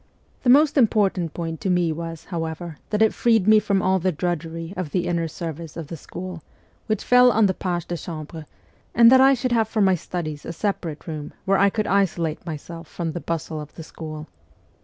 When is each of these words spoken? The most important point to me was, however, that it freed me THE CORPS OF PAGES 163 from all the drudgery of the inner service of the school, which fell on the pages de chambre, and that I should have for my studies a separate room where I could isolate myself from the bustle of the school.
The 0.41 0.49
most 0.49 0.79
important 0.79 1.31
point 1.35 1.61
to 1.61 1.69
me 1.69 1.91
was, 1.91 2.25
however, 2.25 2.77
that 2.89 3.03
it 3.03 3.13
freed 3.13 3.47
me 3.47 3.59
THE 3.59 3.65
CORPS 3.65 3.65
OF 3.65 3.67
PAGES 3.67 3.79
163 3.79 3.79
from 3.79 3.81
all 3.83 3.99
the 3.99 4.11
drudgery 4.11 4.73
of 4.83 4.89
the 4.91 5.07
inner 5.07 5.27
service 5.27 5.77
of 5.77 5.87
the 5.89 5.95
school, 5.95 6.41
which 6.87 7.03
fell 7.03 7.31
on 7.31 7.45
the 7.45 7.53
pages 7.53 7.85
de 7.85 7.97
chambre, 7.97 8.47
and 8.95 9.11
that 9.11 9.21
I 9.21 9.35
should 9.35 9.51
have 9.51 9.67
for 9.67 9.81
my 9.81 9.93
studies 9.93 10.43
a 10.43 10.53
separate 10.53 11.05
room 11.05 11.33
where 11.45 11.59
I 11.59 11.69
could 11.69 11.85
isolate 11.85 12.43
myself 12.47 12.87
from 12.87 13.11
the 13.11 13.21
bustle 13.21 13.61
of 13.61 13.75
the 13.75 13.83
school. 13.83 14.27